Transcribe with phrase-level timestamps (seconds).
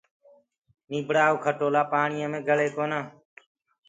[0.89, 2.99] نيٚڀڙآ ڪو کٽولآ پآڻيو مي گݪي ڪونآ